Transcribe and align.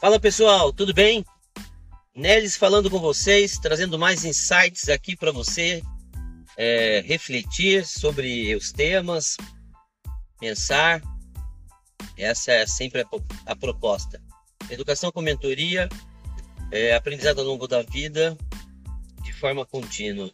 Fala 0.00 0.20
pessoal, 0.20 0.72
tudo 0.72 0.94
bem? 0.94 1.24
Nelis 2.14 2.56
falando 2.56 2.88
com 2.88 3.00
vocês, 3.00 3.58
trazendo 3.58 3.98
mais 3.98 4.24
insights 4.24 4.88
aqui 4.88 5.16
para 5.16 5.32
você 5.32 5.82
é, 6.56 7.02
refletir 7.04 7.84
sobre 7.84 8.54
os 8.54 8.70
temas, 8.70 9.36
pensar. 10.38 11.02
Essa 12.16 12.52
é 12.52 12.66
sempre 12.66 13.00
a, 13.00 13.06
a 13.46 13.56
proposta. 13.56 14.22
Educação 14.70 15.10
com 15.10 15.20
mentoria, 15.20 15.88
é, 16.70 16.94
aprendizado 16.94 17.40
ao 17.40 17.46
longo 17.46 17.66
da 17.66 17.82
vida, 17.82 18.36
de 19.22 19.32
forma 19.32 19.64
contínua. 19.64 20.30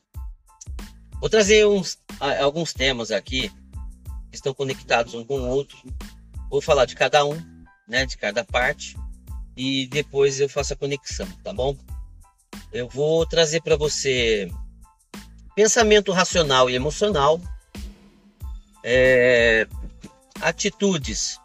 Vou 1.20 1.30
trazer 1.30 1.66
uns, 1.66 1.98
alguns 2.40 2.72
temas 2.72 3.10
aqui 3.10 3.48
que 4.30 4.36
estão 4.36 4.52
conectados 4.52 5.14
um 5.14 5.24
com 5.24 5.38
o 5.38 5.48
outro. 5.48 5.76
Vou 6.50 6.60
falar 6.60 6.84
de 6.84 6.94
cada 6.94 7.24
um, 7.24 7.40
né, 7.86 8.04
de 8.06 8.16
cada 8.16 8.44
parte 8.44 8.96
e 9.56 9.86
depois 9.86 10.40
eu 10.40 10.48
faço 10.48 10.72
a 10.72 10.76
conexão, 10.76 11.28
tá 11.44 11.52
bom? 11.52 11.76
Eu 12.72 12.88
vou 12.88 13.26
trazer 13.26 13.60
para 13.62 13.76
você 13.76 14.50
pensamento 15.54 16.12
racional 16.12 16.70
e 16.70 16.74
emocional, 16.74 17.40
é, 18.82 19.66
atitudes, 20.40 21.38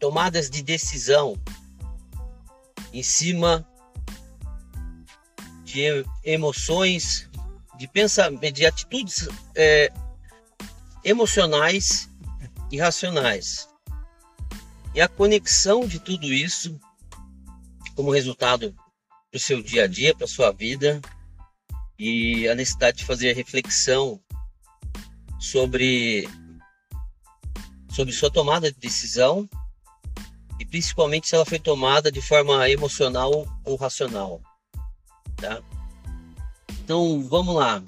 tomadas 0.00 0.48
de 0.48 0.62
decisão 0.62 1.36
em 2.92 3.02
cima 3.02 3.66
de 5.64 6.04
emoções, 6.22 7.28
de 7.78 7.88
pensamento, 7.88 8.52
de 8.52 8.66
atitudes 8.66 9.28
é, 9.54 9.90
emocionais 11.02 12.08
e 12.70 12.78
racionais. 12.78 13.68
E 14.94 15.00
a 15.00 15.08
conexão 15.08 15.86
de 15.86 15.98
tudo 15.98 16.26
isso, 16.26 16.78
como 17.94 18.12
resultado 18.12 18.74
para 19.30 19.38
o 19.38 19.40
seu 19.40 19.62
dia 19.62 19.84
a 19.84 19.86
dia, 19.86 20.14
para 20.14 20.26
a 20.26 20.28
sua 20.28 20.52
vida, 20.52 21.00
e 21.98 22.46
a 22.48 22.54
necessidade 22.54 22.98
de 22.98 23.04
fazer 23.04 23.34
reflexão 23.34 24.20
sobre, 25.40 26.28
sobre 27.90 28.12
sua 28.12 28.30
tomada 28.30 28.70
de 28.70 28.78
decisão 28.78 29.48
e 30.62 30.64
principalmente 30.64 31.28
se 31.28 31.34
ela 31.34 31.44
foi 31.44 31.58
tomada 31.58 32.10
de 32.12 32.22
forma 32.22 32.70
emocional 32.70 33.30
ou 33.64 33.74
racional. 33.74 34.40
Tá? 35.36 35.60
Então 36.84 37.20
vamos 37.28 37.56
lá. 37.56 37.82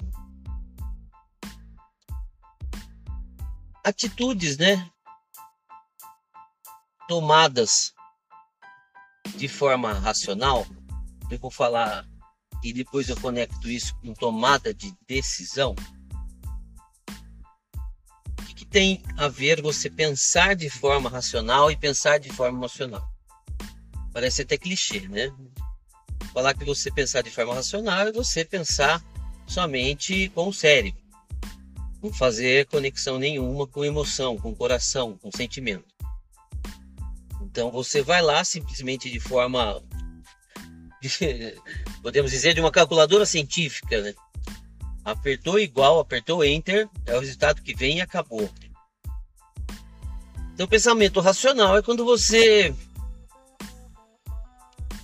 Atitudes, 3.81 4.57
né? 4.57 4.89
tomadas 7.07 7.93
de 9.37 9.47
forma 9.47 9.93
racional, 9.93 10.65
eu 11.29 11.39
vou 11.39 11.51
falar 11.51 12.05
e 12.61 12.73
depois 12.73 13.07
eu 13.07 13.15
conecto 13.21 13.69
isso 13.69 13.95
com 14.01 14.13
tomada 14.13 14.73
de 14.73 14.93
decisão. 15.07 15.75
Tem 18.75 19.01
a 19.15 19.29
ver 19.29 19.61
você 19.61 19.89
pensar 19.89 20.53
de 20.53 20.69
forma 20.69 21.09
racional 21.09 21.71
e 21.71 21.77
pensar 21.77 22.17
de 22.17 22.29
forma 22.29 22.57
emocional? 22.57 23.09
Parece 24.11 24.41
até 24.41 24.57
clichê, 24.57 24.99
né? 25.07 25.33
Falar 26.33 26.53
que 26.53 26.65
você 26.65 26.91
pensar 26.91 27.21
de 27.21 27.31
forma 27.31 27.53
racional 27.53 28.09
é 28.09 28.11
você 28.11 28.43
pensar 28.43 29.01
somente 29.47 30.27
com 30.35 30.49
o 30.49 30.53
cérebro, 30.53 31.01
não 32.03 32.11
fazer 32.11 32.65
conexão 32.65 33.17
nenhuma 33.17 33.65
com 33.65 33.85
emoção, 33.85 34.37
com 34.37 34.53
coração, 34.53 35.17
com 35.19 35.31
sentimento. 35.31 35.85
Então 37.43 37.71
você 37.71 38.01
vai 38.01 38.21
lá 38.21 38.43
simplesmente 38.43 39.09
de 39.09 39.21
forma, 39.21 39.81
podemos 42.03 42.29
dizer, 42.29 42.53
de 42.53 42.59
uma 42.59 42.71
calculadora 42.71 43.25
científica, 43.25 44.01
né? 44.01 44.13
Apertou 45.05 45.57
igual, 45.59 45.99
apertou 45.99 46.43
Enter, 46.43 46.89
é 47.05 47.15
o 47.15 47.21
resultado 47.21 47.61
que 47.61 47.73
vem 47.73 47.99
e 47.99 48.01
acabou. 48.01 48.51
Então, 50.55 50.69
pensamento 50.69 51.19
racional 51.19 51.77
é 51.77 51.81
quando 51.81 52.05
você 52.05 52.73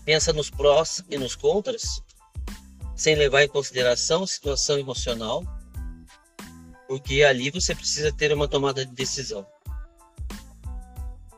pensa 0.05 0.31
nos 0.31 0.49
prós 0.49 1.03
e 1.09 1.17
nos 1.17 1.35
contras, 1.35 2.01
sem 2.95 3.15
levar 3.15 3.43
em 3.43 3.49
consideração 3.49 4.23
a 4.23 4.27
situação 4.27 4.79
emocional, 4.79 5.43
porque 6.87 7.23
ali 7.23 7.51
você 7.51 7.75
precisa 7.75 8.13
ter 8.13 8.31
uma 8.31 8.47
tomada 8.47 8.85
de 8.85 8.93
decisão. 8.93 9.45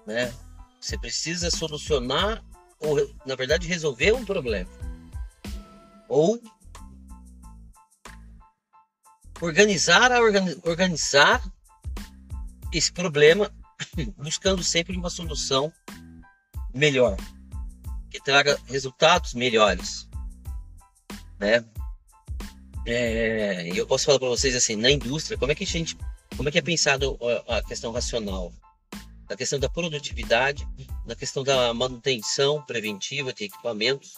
Né? 0.05 0.31
Você 0.79 0.95
precisa 0.95 1.49
solucionar 1.49 2.45
ou, 2.79 2.97
na 3.25 3.33
verdade, 3.33 3.67
resolver 3.67 4.11
um 4.11 4.23
problema. 4.23 4.69
Ou 6.07 6.39
organizar 9.41 10.11
organizar 10.63 11.43
esse 12.71 12.91
problema 12.91 13.51
buscando 14.17 14.63
sempre 14.63 14.95
uma 14.97 15.09
solução 15.09 15.71
melhor 16.73 17.17
que 18.09 18.21
traga 18.21 18.59
resultados 18.65 19.33
melhores 19.33 20.07
né 21.39 21.63
é, 22.85 23.69
eu 23.73 23.87
posso 23.87 24.05
falar 24.05 24.19
para 24.19 24.27
vocês 24.27 24.55
assim 24.55 24.75
na 24.75 24.91
indústria 24.91 25.37
como 25.37 25.51
é 25.51 25.55
que 25.55 25.63
a 25.63 25.67
gente 25.67 25.97
como 26.35 26.49
é 26.49 26.51
que 26.51 26.57
é 26.57 26.61
pensado 26.61 27.17
a 27.47 27.61
questão 27.61 27.91
racional 27.91 28.51
na 29.29 29.37
questão 29.37 29.59
da 29.59 29.69
produtividade, 29.69 30.67
na 31.05 31.15
questão 31.15 31.43
da 31.43 31.73
manutenção 31.73 32.61
preventiva 32.63 33.33
de 33.33 33.45
equipamentos, 33.45 34.13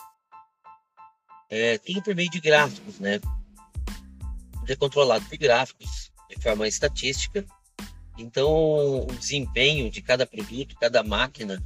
é, 1.49 1.79
por 2.03 2.15
meio 2.15 2.29
de 2.29 2.39
gráficos, 2.39 2.99
né? 2.99 3.19
É 4.67 4.75
controlado 4.75 5.23
por 5.25 5.37
gráficos, 5.37 6.11
de 6.29 6.41
forma 6.41 6.67
estatística. 6.67 7.45
Então, 8.17 9.05
o 9.07 9.15
desempenho 9.19 9.89
de 9.89 10.01
cada 10.01 10.25
produto, 10.25 10.75
cada 10.79 11.03
máquina, 11.03 11.61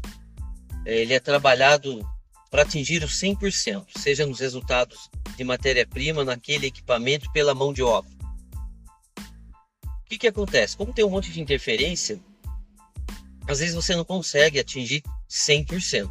é, 0.85 1.01
ele 1.01 1.13
é 1.13 1.19
trabalhado 1.19 2.03
para 2.49 2.63
atingir 2.63 3.03
os 3.03 3.13
100%, 3.19 3.85
seja 3.97 4.25
nos 4.25 4.39
resultados 4.39 5.09
de 5.37 5.43
matéria-prima, 5.43 6.25
naquele 6.25 6.67
equipamento, 6.67 7.31
pela 7.31 7.53
mão 7.53 7.71
de 7.71 7.83
obra. 7.83 8.11
O 9.85 10.09
que, 10.09 10.17
que 10.17 10.27
acontece? 10.27 10.75
Como 10.75 10.91
tem 10.91 11.05
um 11.05 11.11
monte 11.11 11.31
de 11.31 11.39
interferência, 11.39 12.19
às 13.47 13.59
vezes 13.59 13.75
você 13.75 13.95
não 13.95 14.03
consegue 14.03 14.59
atingir 14.59 15.03
100%. 15.29 16.09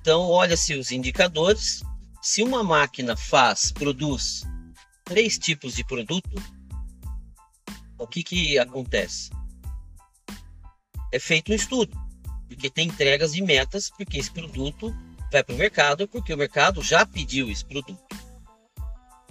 Então, 0.00 0.22
olha-se 0.22 0.74
os 0.74 0.92
indicadores. 0.92 1.82
Se 2.22 2.42
uma 2.42 2.62
máquina 2.62 3.16
faz, 3.16 3.72
produz 3.72 4.44
três 5.04 5.36
tipos 5.36 5.74
de 5.74 5.84
produto, 5.84 6.30
o 8.04 8.06
que, 8.06 8.22
que 8.22 8.58
acontece? 8.58 9.30
É 11.12 11.18
feito 11.18 11.52
um 11.52 11.54
estudo, 11.54 11.96
porque 12.48 12.70
tem 12.70 12.88
entregas 12.88 13.32
de 13.32 13.42
metas, 13.42 13.90
porque 13.90 14.18
esse 14.18 14.30
produto 14.30 14.94
vai 15.30 15.42
para 15.42 15.54
o 15.54 15.58
mercado, 15.58 16.08
porque 16.08 16.32
o 16.32 16.38
mercado 16.38 16.82
já 16.82 17.04
pediu 17.04 17.50
esse 17.50 17.64
produto. 17.64 17.98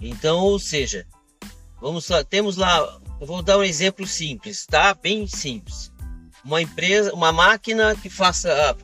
Então, 0.00 0.38
ou 0.40 0.58
seja, 0.58 1.06
vamos 1.80 2.08
lá, 2.08 2.24
temos 2.24 2.56
lá, 2.56 3.00
vou 3.20 3.42
dar 3.42 3.58
um 3.58 3.62
exemplo 3.62 4.06
simples, 4.06 4.66
tá? 4.66 4.94
Bem 4.94 5.26
simples 5.26 5.94
uma 6.44 6.60
empresa, 6.60 7.12
uma 7.14 7.32
máquina 7.32 7.96
que 7.96 8.10
faça 8.10 8.76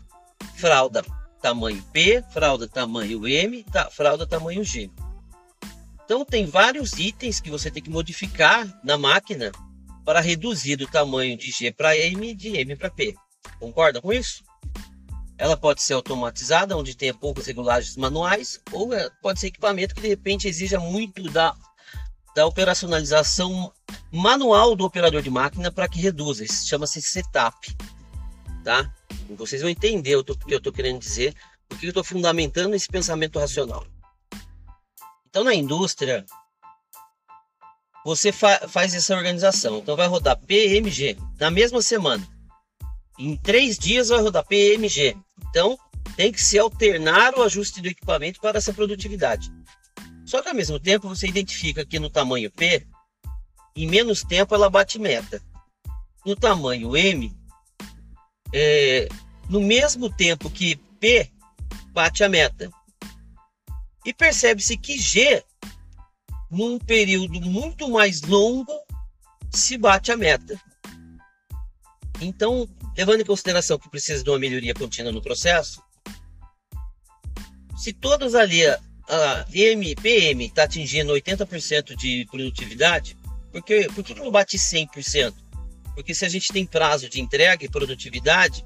fralda 0.57 1.05
tamanho 1.43 1.83
P, 1.93 2.25
fralda 2.31 2.67
tamanho 2.67 3.27
M, 3.27 3.63
tá, 3.65 3.91
fralda 3.91 4.27
tamanho 4.27 4.65
G. 4.65 4.91
Então 6.04 6.25
tem 6.25 6.47
vários 6.47 6.98
itens 6.98 7.39
que 7.39 7.51
você 7.51 7.71
tem 7.71 7.83
que 7.83 7.91
modificar 7.91 8.66
na 8.83 8.97
máquina 8.98 9.53
para 10.04 10.20
reduzir 10.20 10.76
do 10.76 10.86
tamanho 10.86 11.36
de 11.36 11.50
G 11.50 11.72
para 11.72 11.97
M 11.97 12.30
e 12.30 12.34
de 12.34 12.56
M 12.56 12.76
para 12.76 12.91
P. 12.91 13.14
Concorda 13.58 14.00
com 14.00 14.12
isso? 14.12 14.42
Ela 15.38 15.56
pode 15.56 15.82
ser 15.82 15.94
automatizada, 15.94 16.76
onde 16.76 16.97
tenha 16.97 17.14
poucas 17.14 17.47
regulagens 17.47 17.97
manuais, 17.97 18.60
ou 18.72 18.92
é, 18.92 19.08
pode 19.22 19.41
ser 19.41 19.47
equipamento 19.47 19.94
que 19.94 20.02
de 20.02 20.08
repente 20.08 20.47
exija 20.47 20.78
muito 20.78 21.22
da 21.30 21.56
da 22.34 22.47
operacionalização 22.47 23.72
manual 24.10 24.76
do 24.76 24.84
operador 24.84 25.22
de 25.22 25.30
máquina 25.30 25.70
para 25.70 25.88
que 25.88 26.00
reduza. 26.00 26.44
Isso 26.44 26.66
chama-se 26.66 27.02
setup, 27.02 27.76
tá? 28.64 28.92
Vocês 29.30 29.62
vão 29.62 29.70
entender 29.70 30.16
o 30.16 30.24
que 30.24 30.54
eu 30.54 30.58
estou 30.58 30.72
querendo 30.72 30.98
dizer, 30.98 31.34
o 31.70 31.76
que 31.76 31.86
eu 31.86 31.91
estou 31.91 32.04
fundamentando 32.04 32.74
esse 32.74 32.88
pensamento 32.88 33.38
racional. 33.38 33.86
Então, 35.28 35.44
na 35.44 35.54
indústria, 35.54 36.24
você 38.04 38.32
fa 38.32 38.68
faz 38.68 38.94
essa 38.94 39.14
organização. 39.14 39.78
Então, 39.78 39.97
vai 39.97 40.06
rodar 40.06 40.38
PMG 40.38 41.16
na 41.38 41.50
mesma 41.50 41.82
semana. 41.82 42.26
Em 43.18 43.36
três 43.36 43.78
dias 43.78 44.08
vai 44.08 44.20
rodar 44.20 44.47
PMG. 44.47 45.16
Então, 45.48 45.78
tem 46.16 46.32
que 46.32 46.42
se 46.42 46.58
alternar 46.58 47.34
o 47.34 47.42
ajuste 47.42 47.80
do 47.80 47.88
equipamento 47.88 48.41
para 48.41 48.58
essa 48.58 48.72
produtividade. 48.72 49.50
Só 50.24 50.41
que 50.42 50.48
ao 50.48 50.54
mesmo 50.54 50.78
tempo 50.78 51.08
você 51.08 51.26
identifica 51.26 51.84
que 51.84 51.98
no 51.98 52.08
tamanho 52.08 52.50
P, 52.50 52.86
em 53.74 53.88
menos 53.88 54.22
tempo 54.22 54.54
ela 54.54 54.70
bate 54.70 54.98
meta. 54.98 55.42
No 56.24 56.36
tamanho 56.36 56.97
M, 56.97 57.34
é, 58.52 59.08
no 59.48 59.60
mesmo 59.60 60.08
tempo 60.14 60.50
que 60.50 60.76
P 60.76 61.30
bate 61.92 62.22
a 62.22 62.28
meta. 62.28 62.70
E 64.04 64.12
percebe-se 64.12 64.76
que 64.76 64.98
G, 64.98 65.42
num 66.50 66.78
período 66.78 67.41
muito 67.41 67.88
mais 67.88 68.22
longo, 68.22 68.72
se 69.50 69.78
bate 69.78 70.10
a 70.10 70.16
meta. 70.16 70.60
Então, 72.20 72.68
levando 72.97 73.20
em 73.20 73.24
consideração 73.24 73.78
que 73.78 73.88
precisa 73.88 74.22
de 74.22 74.30
uma 74.30 74.38
melhoria 74.38 74.74
contínua 74.74 75.12
no 75.12 75.22
processo, 75.22 75.82
se 77.76 77.92
todas 77.92 78.34
ali 78.34 78.66
a, 78.66 78.78
a 79.08 79.47
PM 80.02 80.44
está 80.44 80.64
atingindo 80.64 81.12
80% 81.12 81.97
de 81.97 82.26
produtividade, 82.30 83.16
por 83.50 83.62
que, 83.62 83.88
por 83.88 84.04
que 84.04 84.14
não 84.14 84.30
bate 84.30 84.58
100%? 84.58 85.34
Porque 85.94 86.14
se 86.14 86.24
a 86.24 86.28
gente 86.28 86.52
tem 86.52 86.66
prazo 86.66 87.08
de 87.08 87.20
entrega 87.20 87.64
e 87.64 87.68
produtividade, 87.68 88.64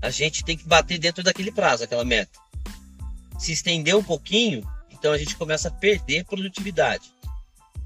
a 0.00 0.10
gente 0.10 0.44
tem 0.44 0.56
que 0.56 0.66
bater 0.66 0.98
dentro 0.98 1.22
daquele 1.22 1.52
prazo, 1.52 1.84
aquela 1.84 2.04
meta. 2.04 2.38
Se 3.38 3.52
estender 3.52 3.94
um 3.94 4.02
pouquinho, 4.02 4.62
então 5.04 5.12
a 5.12 5.18
gente 5.18 5.36
começa 5.36 5.68
a 5.68 5.70
perder 5.70 6.24
produtividade. 6.24 7.12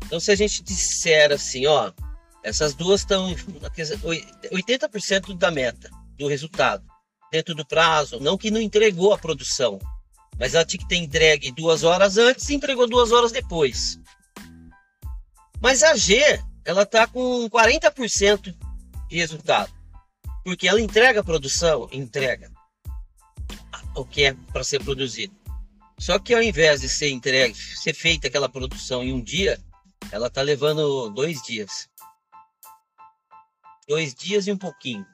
Então, 0.06 0.20
se 0.20 0.30
a 0.30 0.36
gente 0.36 0.62
disser 0.62 1.32
assim, 1.32 1.66
ó, 1.66 1.90
essas 2.44 2.74
duas 2.74 3.00
estão 3.00 3.34
80% 4.52 5.36
da 5.36 5.50
meta, 5.50 5.90
do 6.16 6.28
resultado, 6.28 6.86
dentro 7.32 7.56
do 7.56 7.66
prazo, 7.66 8.20
não 8.20 8.38
que 8.38 8.52
não 8.52 8.60
entregou 8.60 9.12
a 9.12 9.18
produção, 9.18 9.80
mas 10.38 10.54
ela 10.54 10.64
tinha 10.64 10.78
que 10.78 10.86
ter 10.86 10.94
entregue 10.94 11.50
duas 11.50 11.82
horas 11.82 12.18
antes 12.18 12.48
e 12.48 12.54
entregou 12.54 12.88
duas 12.88 13.10
horas 13.10 13.32
depois. 13.32 13.98
Mas 15.60 15.82
a 15.82 15.96
G, 15.96 16.40
ela 16.64 16.82
está 16.82 17.04
com 17.08 17.50
40% 17.50 18.54
de 19.08 19.16
resultado, 19.16 19.72
porque 20.44 20.68
ela 20.68 20.80
entrega 20.80 21.18
a 21.18 21.24
produção, 21.24 21.88
entrega 21.90 22.48
o 23.96 24.04
que 24.04 24.22
é 24.22 24.36
para 24.52 24.62
ser 24.62 24.84
produzido. 24.84 25.34
Só 25.98 26.18
que 26.18 26.32
ao 26.32 26.42
invés 26.42 26.80
de 26.80 26.88
ser 26.88 27.10
entregue, 27.10 27.54
ser 27.54 27.92
feita 27.92 28.28
aquela 28.28 28.48
produção 28.48 29.02
em 29.02 29.12
um 29.12 29.20
dia, 29.20 29.58
ela 30.12 30.30
tá 30.30 30.42
levando 30.42 31.10
dois 31.10 31.42
dias. 31.42 31.88
Dois 33.88 34.14
dias 34.14 34.46
e 34.46 34.52
um 34.52 34.58
pouquinho. 34.58 35.04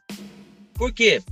Por 0.75 0.93
quê? 0.93 1.23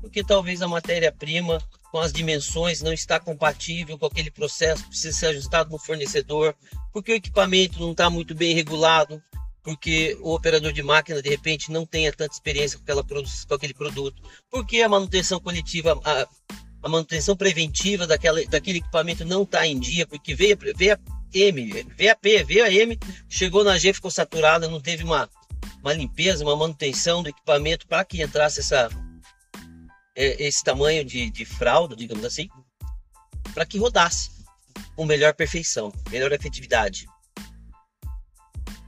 Porque 0.00 0.24
talvez 0.24 0.62
a 0.62 0.68
matéria-prima 0.68 1.62
com 1.90 1.98
as 1.98 2.12
dimensões 2.12 2.82
não 2.82 2.92
está 2.92 3.18
compatível 3.18 3.98
com 3.98 4.06
aquele 4.06 4.30
processo, 4.30 4.86
precisa 4.88 5.16
ser 5.16 5.26
ajustado 5.28 5.70
no 5.70 5.78
fornecedor, 5.78 6.54
porque 6.92 7.12
o 7.12 7.16
equipamento 7.16 7.80
não 7.80 7.92
está 7.92 8.10
muito 8.10 8.34
bem 8.34 8.54
regulado, 8.54 9.22
porque 9.62 10.16
o 10.20 10.34
operador 10.34 10.72
de 10.72 10.82
máquina 10.82 11.22
de 11.22 11.28
repente 11.28 11.70
não 11.70 11.86
tenha 11.86 12.12
tanta 12.12 12.34
experiência 12.34 12.78
com, 12.78 12.82
aquela, 12.82 13.04
com 13.04 13.54
aquele 13.54 13.74
produto, 13.74 14.22
porque 14.50 14.80
a 14.82 14.88
manutenção 14.88 15.40
coletiva, 15.40 15.98
a, 16.04 16.28
a 16.82 16.88
manutenção 16.88 17.36
preventiva 17.36 18.06
daquela, 18.06 18.44
daquele 18.46 18.78
equipamento 18.78 19.24
não 19.24 19.42
está 19.42 19.66
em 19.66 19.78
dia, 19.78 20.06
porque 20.06 20.34
veio, 20.34 20.56
veio 20.76 20.94
a 20.94 20.98
M, 21.32 21.84
veio 21.96 22.12
a 22.12 22.14
P, 22.14 22.44
veio 22.44 22.64
a 22.64 22.70
M, 22.70 22.98
chegou 23.28 23.64
na 23.64 23.76
G, 23.76 23.92
ficou 23.92 24.10
saturada, 24.10 24.68
não 24.68 24.80
teve 24.80 25.04
uma, 25.04 25.28
uma 25.82 25.92
limpeza, 25.92 26.44
uma 26.44 26.56
manutenção 26.56 27.22
do 27.22 27.28
equipamento 27.28 27.86
para 27.86 28.04
que 28.04 28.22
entrasse 28.22 28.60
essa, 28.60 28.88
é, 30.16 30.42
esse 30.44 30.62
tamanho 30.62 31.04
de, 31.04 31.30
de 31.30 31.44
fralda, 31.44 31.96
digamos 31.96 32.24
assim, 32.24 32.48
para 33.52 33.66
que 33.66 33.78
rodasse 33.78 34.30
com 34.94 35.04
melhor 35.04 35.34
perfeição, 35.34 35.92
melhor 36.10 36.32
efetividade. 36.32 37.06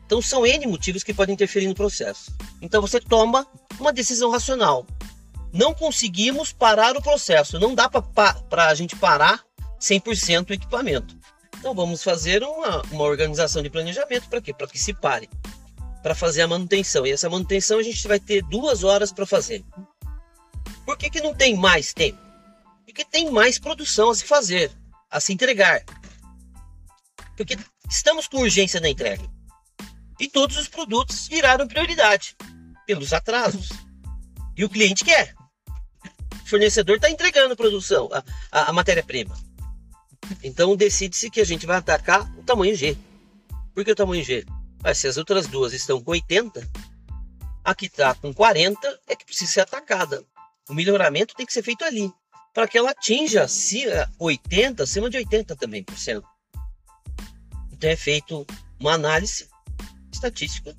Então 0.06 0.20
são 0.20 0.44
N 0.44 0.66
motivos 0.66 1.04
que 1.04 1.14
podem 1.14 1.34
interferir 1.34 1.69
no 1.69 1.75
processo. 1.75 2.32
Então 2.60 2.81
você 2.81 3.00
toma 3.00 3.46
uma 3.78 3.92
decisão 3.92 4.31
racional 4.31 4.87
não 5.52 5.75
conseguimos 5.75 6.52
parar 6.52 6.97
o 6.97 7.02
processo. 7.02 7.58
Não 7.58 7.75
dá 7.75 7.88
para 7.88 8.69
a 8.69 8.75
gente 8.75 8.97
parar 8.97 9.44
100% 9.81 10.50
o 10.50 10.52
equipamento. 10.52 11.19
Então 11.58 11.75
vamos 11.75 12.02
fazer 12.02 12.43
uma, 12.43 12.82
uma 12.91 13.05
organização 13.05 13.62
de 13.62 13.70
planejamento 13.70 14.29
para 14.29 14.41
quê? 14.41 14.55
Para 14.55 14.67
que 14.67 14.79
se 14.79 14.94
pare, 14.94 15.29
para 16.02 16.14
fazer 16.14 16.43
a 16.43 16.49
manutenção. 16.49 17.06
E 17.06 17.11
essa 17.11 17.29
manutenção 17.29 17.79
a 17.79 17.82
gente 17.82 18.06
vai 18.06 18.19
ter 18.19 18.43
duas 18.43 18.85
horas 18.85 19.12
para 19.12 19.26
fazer. 19.26 19.64
Por 20.87 20.97
que, 20.97 21.11
que 21.11 21.20
não 21.20 21.35
tem 21.35 21.56
mais 21.56 21.93
tempo? 21.93 22.19
Porque 22.85 23.05
tem 23.05 23.31
mais 23.31 23.58
produção 23.58 24.11
a 24.11 24.14
se 24.14 24.25
fazer, 24.25 24.70
a 25.11 25.20
se 25.20 25.32
entregar. 25.32 25.85
Porque 27.37 27.56
estamos 27.88 28.26
com 28.26 28.38
urgência 28.38 28.81
na 28.81 28.88
entrega. 28.88 29.29
E 30.19 30.29
todos 30.29 30.56
os 30.56 30.69
produtos 30.69 31.29
viraram 31.29 31.67
prioridade 31.67 32.37
pelos 32.87 33.12
atrasos. 33.12 33.69
E 34.56 34.64
o 34.64 34.69
cliente 34.69 35.05
quer 35.05 35.35
fornecedor 36.50 36.97
está 36.97 37.08
entregando 37.08 37.56
produção, 37.56 38.08
a, 38.12 38.23
a, 38.50 38.70
a 38.70 38.73
matéria-prima. 38.73 39.35
Então 40.43 40.76
decide-se 40.76 41.31
que 41.31 41.41
a 41.41 41.44
gente 41.44 41.67
vai 41.67 41.76
atacar 41.76 42.31
o 42.38 42.43
tamanho 42.43 42.76
G. 42.76 42.97
Por 43.75 43.85
que 43.85 43.93
o 43.93 43.97
tamanho 43.97 44.23
G? 44.23 44.44
Se 44.94 45.08
as 45.08 45.17
outras 45.17 45.47
duas 45.47 45.73
estão 45.73 46.02
com 46.02 46.11
80, 46.11 46.69
a 47.64 47.75
que 47.75 47.87
está 47.87 48.14
com 48.14 48.32
40 48.32 49.00
é 49.06 49.17
que 49.17 49.25
precisa 49.25 49.52
ser 49.52 49.61
atacada. 49.61 50.25
O 50.69 50.75
melhoramento 50.75 51.35
tem 51.35 51.47
que 51.47 51.52
ser 51.52 51.62
feito 51.62 51.85
ali, 51.85 52.12
para 52.55 52.67
que 52.67 52.79
ela 52.79 52.91
atinja 52.91 53.47
80, 54.19 54.82
acima 54.82 55.11
de 55.11 55.19
80 55.19 55.56
também 55.56 55.82
por 55.82 55.99
cento. 55.99 56.26
Então 57.73 57.91
é 57.91 57.97
feito 57.97 58.47
uma 58.79 58.93
análise 58.93 59.49
estatística, 60.12 60.76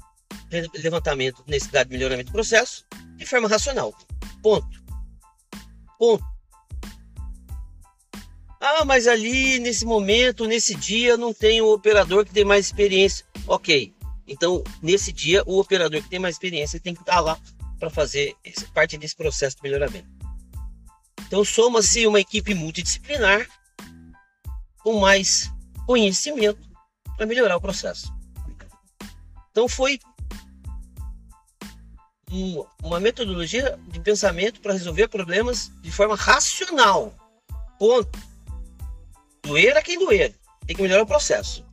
levantamento 0.75 1.44
necessidade 1.47 1.89
de 1.89 1.97
melhoramento 1.97 2.29
do 2.29 2.33
processo, 2.33 2.85
de 3.15 3.25
forma 3.25 3.47
racional. 3.47 3.94
Ponto 4.41 4.81
ponto. 6.01 6.25
Ah, 8.59 8.83
mas 8.86 9.07
ali 9.07 9.59
nesse 9.59 9.86
momento, 9.86 10.48
nesse 10.48 10.74
dia, 10.74 11.15
não 11.15 11.31
tem 11.31 11.62
o 11.62 11.71
operador 11.71 12.25
que 12.25 12.33
tem 12.33 12.44
mais 12.44 12.65
experiência. 12.65 13.24
Ok. 13.45 13.94
Então, 14.27 14.63
nesse 14.81 15.12
dia, 15.12 15.44
o 15.45 15.59
operador 15.59 16.01
que 16.01 16.09
tem 16.09 16.18
mais 16.18 16.36
experiência 16.36 16.80
tem 16.80 16.95
que 16.95 17.01
estar 17.01 17.19
lá 17.19 17.38
para 17.80 17.92
fazer 17.92 18.36
parte 18.74 18.98
desse 18.98 19.15
processo 19.15 19.57
de 19.57 19.63
melhoramento. 19.63 20.07
Então, 21.27 21.45
soma-se 21.45 22.07
uma 22.07 22.19
equipe 22.19 22.56
multidisciplinar 22.56 23.47
com 24.83 24.99
mais 24.99 25.52
conhecimento 25.85 26.68
para 27.16 27.28
melhorar 27.28 27.57
o 27.57 27.61
processo. 27.61 28.11
Então, 29.52 29.68
foi 29.68 29.99
um, 32.31 32.66
uma 32.81 33.00
metodologia 33.00 33.78
de 33.88 34.00
pensamento 34.00 34.61
para 34.61 34.73
resolver 34.73 35.07
problemas 35.07 35.71
de 35.81 35.92
forma 35.92 36.16
racional. 36.16 37.14
Ponto. 37.78 38.18
Doer 39.44 39.76
a 39.76 39.81
quem 39.81 40.00
doer. 40.00 40.33
Tem 40.66 40.76
que 40.76 40.81
melhorar 40.81 41.04
o 41.04 41.07
processo. 41.07 41.66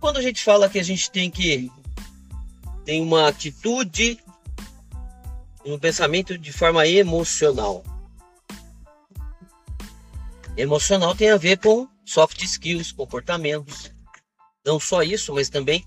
Quando 0.00 0.16
a 0.16 0.22
gente 0.22 0.42
fala 0.42 0.68
que 0.68 0.78
a 0.78 0.82
gente 0.82 1.10
tem 1.10 1.30
que 1.30 1.70
tem 2.84 3.00
uma 3.00 3.28
atitude, 3.28 4.18
um 5.64 5.78
pensamento 5.78 6.36
de 6.36 6.52
forma 6.52 6.86
emocional. 6.86 7.84
Emocional 10.56 11.14
tem 11.14 11.30
a 11.30 11.36
ver 11.36 11.58
com 11.58 11.88
soft 12.04 12.42
skills, 12.42 12.92
comportamentos. 12.92 13.92
Não 14.64 14.80
só 14.80 15.02
isso, 15.02 15.32
mas 15.34 15.48
também 15.48 15.86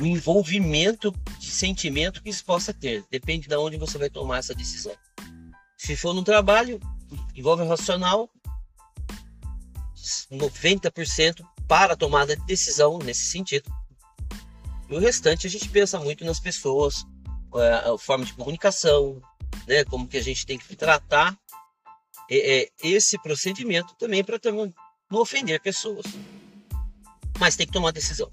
o 0.00 0.06
envolvimento 0.06 1.12
de 1.38 1.50
sentimento 1.50 2.22
que 2.22 2.30
isso 2.30 2.44
possa 2.44 2.72
ter. 2.72 3.04
Depende 3.10 3.48
de 3.48 3.56
onde 3.56 3.76
você 3.76 3.96
vai 3.98 4.10
tomar 4.10 4.38
essa 4.38 4.54
decisão. 4.54 4.94
Se 5.76 5.96
for 5.96 6.12
no 6.12 6.22
trabalho, 6.22 6.80
envolve 7.34 7.62
o 7.62 7.68
racional, 7.68 8.30
90% 10.30 11.44
para 11.66 11.94
a 11.94 11.96
tomada 11.96 12.36
de 12.36 12.44
decisão 12.44 12.98
nesse 12.98 13.26
sentido. 13.26 13.70
E 14.88 14.94
o 14.94 14.98
restante 14.98 15.46
a 15.46 15.50
gente 15.50 15.68
pensa 15.68 15.98
muito 15.98 16.24
nas 16.24 16.38
pessoas, 16.38 17.04
é, 17.54 17.90
a 17.90 17.98
forma 17.98 18.24
de 18.24 18.32
comunicação, 18.34 19.20
né, 19.66 19.84
como 19.84 20.06
que 20.06 20.16
a 20.16 20.22
gente 20.22 20.46
tem 20.46 20.58
que 20.58 20.76
tratar 20.76 21.36
é, 22.30 22.62
é, 22.62 22.70
esse 22.82 23.18
procedimento 23.18 23.94
também 23.96 24.22
para 24.22 24.38
não 24.52 25.20
ofender 25.20 25.60
pessoas. 25.60 26.06
Mas 27.38 27.56
tem 27.56 27.66
que 27.66 27.72
tomar 27.72 27.90
decisão. 27.90 28.30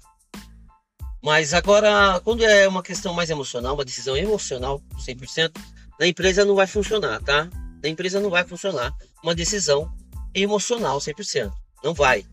Mas 1.24 1.54
agora, 1.54 2.20
quando 2.22 2.44
é 2.44 2.68
uma 2.68 2.82
questão 2.82 3.14
mais 3.14 3.30
emocional, 3.30 3.72
uma 3.72 3.84
decisão 3.84 4.14
emocional, 4.14 4.82
100%, 4.98 5.58
na 5.98 6.06
empresa 6.06 6.44
não 6.44 6.54
vai 6.54 6.66
funcionar, 6.66 7.18
tá? 7.22 7.48
Na 7.82 7.88
empresa 7.88 8.20
não 8.20 8.28
vai 8.28 8.44
funcionar 8.44 8.94
uma 9.22 9.34
decisão 9.34 9.90
emocional 10.34 10.98
100%. 10.98 11.50
Não 11.82 11.94
vai. 11.94 12.26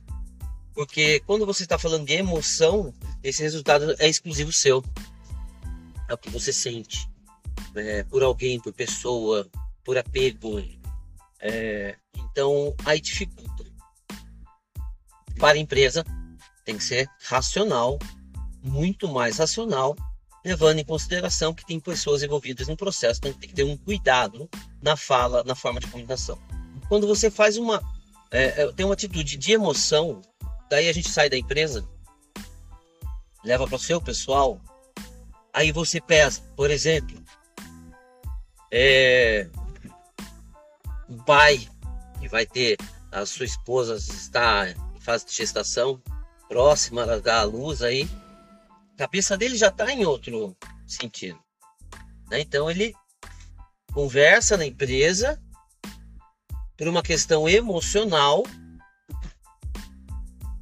Porque 0.73 1.21
quando 1.21 1.45
você 1.45 1.63
está 1.63 1.79
falando 1.79 2.05
de 2.05 2.15
emoção, 2.15 2.93
esse 3.23 3.41
resultado 3.41 3.95
é 3.97 4.09
exclusivo 4.09 4.51
seu. 4.51 4.83
É 6.09 6.13
o 6.13 6.17
que 6.17 6.29
você 6.29 6.51
sente 6.51 7.09
é, 7.73 8.03
por 8.03 8.21
alguém, 8.21 8.59
por 8.59 8.73
pessoa, 8.73 9.47
por 9.85 9.97
apego. 9.97 10.61
É, 11.39 11.95
então, 12.13 12.75
aí 12.83 12.99
dificulta. 12.99 13.63
Para 15.39 15.57
a 15.57 15.61
empresa, 15.61 16.03
tem 16.65 16.77
que 16.77 16.83
ser 16.83 17.09
racional, 17.23 17.97
muito 18.63 19.07
mais 19.07 19.37
racional, 19.37 19.95
levando 20.43 20.79
em 20.79 20.85
consideração 20.85 21.53
que 21.53 21.65
tem 21.65 21.79
pessoas 21.79 22.23
envolvidas 22.23 22.67
no 22.67 22.77
processo, 22.77 23.19
então 23.19 23.33
tem 23.33 23.49
que 23.49 23.55
ter 23.55 23.63
um 23.63 23.77
cuidado 23.77 24.49
na 24.81 24.95
fala, 24.95 25.43
na 25.43 25.55
forma 25.55 25.79
de 25.79 25.87
comunicação. 25.87 26.37
Quando 26.87 27.07
você 27.07 27.29
faz 27.29 27.57
uma, 27.57 27.81
é, 28.31 28.63
é 28.63 28.71
tem 28.71 28.85
uma 28.85 28.93
atitude 28.93 29.37
de 29.37 29.51
emoção, 29.51 30.21
daí 30.69 30.89
a 30.89 30.93
gente 30.93 31.09
sai 31.09 31.29
da 31.29 31.37
empresa, 31.37 31.87
leva 33.43 33.67
para 33.67 33.75
o 33.75 33.79
seu 33.79 34.01
pessoal, 34.01 34.59
aí 35.53 35.71
você 35.71 36.01
pesa, 36.01 36.41
por 36.55 36.69
exemplo, 36.69 37.21
é, 38.71 39.47
um 41.09 41.17
pai 41.17 41.67
que 42.19 42.27
vai 42.27 42.45
ter 42.45 42.77
a 43.11 43.25
sua 43.25 43.45
esposa 43.45 43.97
está 43.97 44.69
em 44.69 45.01
fase 45.01 45.25
de 45.25 45.33
gestação 45.33 46.01
próxima 46.47 47.05
da 47.19 47.43
luz 47.43 47.81
aí, 47.81 48.09
a 48.93 48.97
cabeça 48.97 49.37
dele 49.37 49.57
já 49.57 49.67
está 49.67 49.91
em 49.91 50.05
outro 50.05 50.55
sentido. 50.87 51.39
Né? 52.29 52.41
Então 52.41 52.69
ele 52.69 52.93
conversa 53.93 54.57
na 54.57 54.65
empresa 54.65 55.41
por 56.77 56.87
uma 56.87 57.03
questão 57.03 57.47
emocional, 57.47 58.43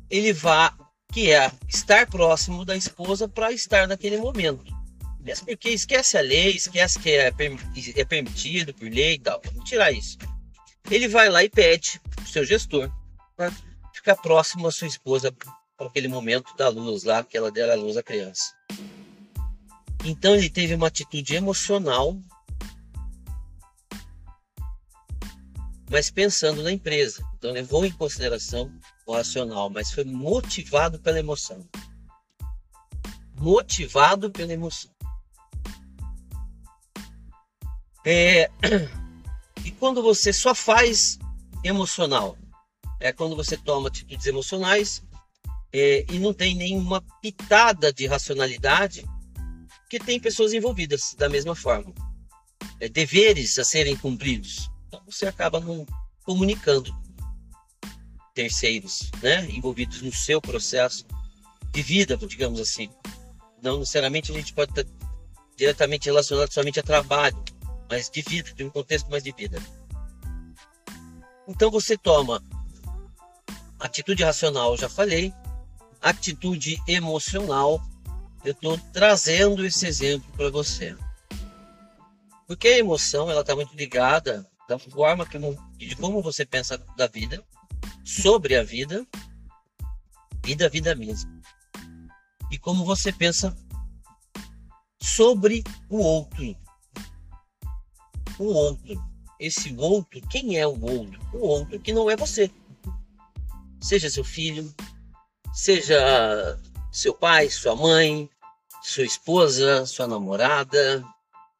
ele 0.09 0.33
vai 0.33 0.71
que 1.11 1.31
é 1.31 1.51
estar 1.67 2.05
próximo 2.07 2.63
da 2.63 2.77
esposa 2.77 3.27
para 3.27 3.51
estar 3.51 3.87
naquele 3.87 4.17
momento. 4.17 4.77
Mesmo 5.19 5.47
porque 5.47 5.69
esquece 5.69 6.17
a 6.17 6.21
lei, 6.21 6.55
esquece 6.55 6.99
que 6.99 7.09
é, 7.11 7.33
é 7.95 8.05
permitido 8.05 8.73
por 8.73 8.89
lei 8.89 9.15
e 9.15 9.19
tal. 9.19 9.41
Vamos 9.43 9.67
tirar 9.67 9.91
isso 9.91 10.17
ele 10.89 11.07
vai 11.07 11.29
lá 11.29 11.43
e 11.43 11.49
pede 11.49 12.01
o 12.21 12.27
seu 12.27 12.43
gestor 12.43 12.91
para 13.35 13.51
ficar 13.93 14.15
próximo 14.15 14.67
à 14.67 14.71
sua 14.71 14.87
esposa 14.87 15.33
para 15.79 15.87
aquele 15.87 16.07
momento 16.07 16.55
da 16.55 16.69
luz 16.69 17.03
lá, 17.03 17.23
que 17.23 17.35
ela 17.35 17.49
dera 17.49 17.73
a 17.73 17.75
luz 17.75 17.97
à 17.97 18.03
criança. 18.03 18.53
Então 20.05 20.35
ele 20.35 20.49
teve 20.49 20.75
uma 20.75 20.85
atitude 20.85 21.33
emocional, 21.33 22.15
mas 25.89 26.11
pensando 26.11 26.61
na 26.61 26.71
empresa. 26.71 27.27
Então 27.35 27.51
levou 27.51 27.83
em 27.83 27.91
consideração 27.91 28.71
o 29.07 29.13
racional, 29.13 29.71
mas 29.71 29.91
foi 29.91 30.03
motivado 30.03 30.99
pela 30.99 31.17
emoção. 31.17 31.67
Motivado 33.35 34.29
pela 34.29 34.53
emoção. 34.53 34.91
É, 38.05 38.51
E 39.65 39.71
quando 39.71 40.01
você 40.01 40.31
só 40.31 40.55
faz 40.55 41.19
emocional, 41.63 42.37
é 42.99 43.11
quando 43.11 43.35
você 43.35 43.57
toma 43.57 43.87
atitudes 43.87 44.25
emocionais 44.25 45.03
é, 45.71 46.05
e 46.11 46.19
não 46.19 46.33
tem 46.33 46.55
nenhuma 46.55 47.01
pitada 47.21 47.93
de 47.93 48.07
racionalidade, 48.07 49.05
que 49.89 49.99
tem 49.99 50.19
pessoas 50.19 50.53
envolvidas 50.53 51.15
da 51.17 51.27
mesma 51.27 51.55
forma. 51.55 51.93
É, 52.79 52.87
deveres 52.87 53.57
a 53.59 53.63
serem 53.63 53.95
cumpridos. 53.95 54.69
Então 54.87 55.01
você 55.05 55.25
acaba 55.25 55.59
não 55.59 55.85
comunicando 56.23 56.95
terceiros, 58.33 59.11
né, 59.21 59.45
envolvidos 59.49 60.01
no 60.01 60.13
seu 60.13 60.39
processo 60.39 61.05
de 61.71 61.81
vida, 61.81 62.15
digamos 62.15 62.59
assim. 62.59 62.89
Não 63.61 63.79
necessariamente 63.79 64.31
a 64.31 64.35
gente 64.35 64.53
pode 64.53 64.71
estar 64.71 64.85
diretamente 65.57 66.05
relacionado 66.05 66.51
somente 66.51 66.79
a 66.79 66.83
trabalho, 66.83 67.43
mas 67.89 68.09
de 68.09 68.21
vida, 68.21 68.53
de 68.53 68.63
um 68.63 68.69
contexto 68.69 69.09
mais 69.09 69.23
de 69.23 69.31
vida. 69.31 69.61
Então 71.47 71.69
você 71.69 71.97
toma 71.97 72.41
atitude 73.79 74.23
racional, 74.23 74.77
já 74.77 74.87
falei, 74.87 75.33
atitude 76.01 76.81
emocional, 76.87 77.81
eu 78.43 78.51
estou 78.51 78.77
trazendo 78.93 79.65
esse 79.65 79.85
exemplo 79.85 80.31
para 80.35 80.49
você. 80.49 80.95
Porque 82.47 82.67
a 82.67 82.77
emoção 82.77 83.29
ela 83.29 83.41
está 83.41 83.55
muito 83.55 83.75
ligada 83.75 84.49
da 84.67 84.79
forma 84.79 85.25
que, 85.25 85.37
de 85.77 85.95
como 85.95 86.21
você 86.21 86.45
pensa 86.45 86.77
da 86.95 87.07
vida, 87.07 87.43
sobre 88.03 88.55
a 88.55 88.63
vida 88.63 89.05
e 90.47 90.55
da 90.55 90.67
vida 90.67 90.95
mesma. 90.95 91.29
E 92.51 92.57
como 92.57 92.85
você 92.85 93.11
pensa 93.11 93.55
sobre 95.01 95.63
o 95.89 95.97
outro 95.97 96.55
o 98.39 98.45
outro. 98.45 99.09
Esse 99.39 99.73
outro, 99.77 100.21
quem 100.29 100.57
é 100.57 100.65
o 100.65 100.81
outro? 100.81 101.19
O 101.33 101.39
outro 101.39 101.79
que 101.79 101.93
não 101.93 102.09
é 102.09 102.15
você. 102.15 102.49
Seja 103.81 104.09
seu 104.09 104.23
filho, 104.23 104.73
seja 105.53 106.59
seu 106.91 107.13
pai, 107.13 107.49
sua 107.49 107.75
mãe, 107.75 108.29
sua 108.83 109.03
esposa, 109.03 109.85
sua 109.85 110.07
namorada, 110.07 111.03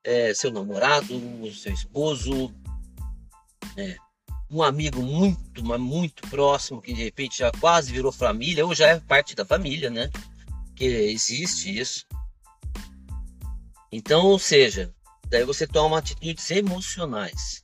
é, 0.03 0.33
seu 0.33 0.51
namorado, 0.51 1.13
seu 1.53 1.73
esposo, 1.73 2.53
é, 3.77 3.95
um 4.49 4.63
amigo 4.63 5.01
muito, 5.01 5.63
mas 5.63 5.79
muito 5.79 6.27
próximo 6.29 6.81
que 6.81 6.93
de 6.93 7.03
repente 7.03 7.39
já 7.39 7.51
quase 7.59 7.91
virou 7.91 8.11
família 8.11 8.65
ou 8.65 8.73
já 8.73 8.87
é 8.87 8.99
parte 8.99 9.35
da 9.35 9.45
família, 9.45 9.89
né? 9.89 10.09
Que 10.75 10.85
existe 10.85 11.77
isso. 11.77 12.05
Então, 13.91 14.25
ou 14.25 14.39
seja, 14.39 14.93
Daí 15.29 15.43
você 15.43 15.67
toma 15.67 15.99
atitudes 15.99 16.49
emocionais 16.49 17.63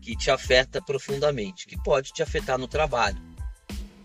que 0.00 0.16
te 0.16 0.30
afeta 0.30 0.80
profundamente, 0.80 1.66
que 1.66 1.76
pode 1.82 2.12
te 2.12 2.22
afetar 2.22 2.56
no 2.56 2.68
trabalho, 2.68 3.20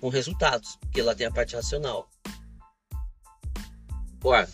com 0.05 0.09
resultados, 0.09 0.75
porque 0.75 1.01
lá 1.01 1.15
tem 1.15 1.25
a 1.25 1.31
parte 1.31 1.55
racional. 1.55 2.07
Bora. 4.19 4.47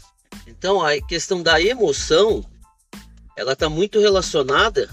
Então 0.48 0.82
a 0.82 0.98
questão 1.02 1.44
da 1.44 1.62
emoção, 1.62 2.50
ela 3.36 3.52
está 3.52 3.70
muito 3.70 4.00
relacionada 4.00 4.90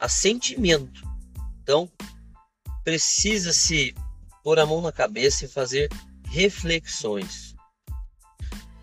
a 0.00 0.08
sentimento. 0.08 1.02
Então 1.62 1.90
precisa 2.82 3.52
se 3.52 3.94
pôr 4.42 4.58
a 4.58 4.64
mão 4.64 4.80
na 4.80 4.90
cabeça 4.90 5.44
e 5.44 5.48
fazer 5.48 5.90
reflexões. 6.30 7.54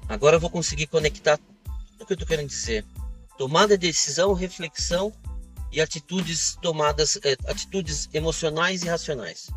Agora 0.07 0.36
eu 0.36 0.39
vou 0.39 0.51
conseguir 0.51 0.86
conectar 0.86 1.38
tudo 1.38 2.03
o 2.03 2.05
que 2.05 2.13
eu 2.13 2.15
estou 2.15 2.27
querendo 2.27 2.50
dizer 2.50 2.86
tomada 3.39 3.75
de 3.75 3.88
decisão, 3.88 4.33
reflexão 4.33 5.12
e 5.72 5.81
atitudes 5.81 6.55
tomadas, 6.62 7.17
é, 7.24 7.31
atitudes 7.50 8.07
emocionais 8.13 8.83
e 8.83 8.88
racionais. 8.88 9.50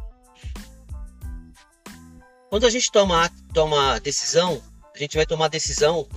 Quando 2.48 2.66
a 2.66 2.70
gente 2.70 2.90
toma, 2.90 3.30
toma 3.52 3.98
decisão, 4.00 4.62
a 4.94 4.98
gente 4.98 5.16
vai 5.16 5.26
tomar 5.26 5.48
decisão 5.48 6.08